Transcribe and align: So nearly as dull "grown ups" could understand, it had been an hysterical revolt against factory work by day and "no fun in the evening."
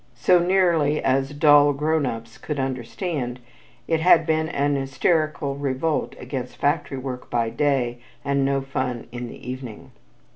So 0.15 0.39
nearly 0.39 0.99
as 1.03 1.29
dull 1.31 1.73
"grown 1.73 2.07
ups" 2.07 2.39
could 2.39 2.59
understand, 2.59 3.39
it 3.87 3.99
had 3.99 4.25
been 4.25 4.49
an 4.49 4.75
hysterical 4.75 5.55
revolt 5.57 6.15
against 6.17 6.57
factory 6.57 6.97
work 6.97 7.29
by 7.29 7.51
day 7.51 7.99
and 8.25 8.43
"no 8.43 8.61
fun 8.61 9.05
in 9.11 9.27
the 9.27 9.37
evening." 9.47 9.91